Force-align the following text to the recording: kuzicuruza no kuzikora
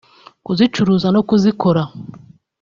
kuzicuruza 0.45 1.07
no 1.15 1.21
kuzikora 1.29 1.81